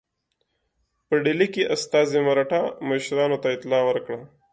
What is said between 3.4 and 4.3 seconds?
ته اطلاع ورکړه.